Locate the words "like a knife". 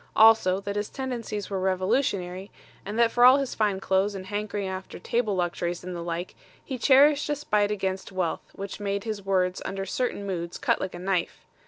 10.81-11.45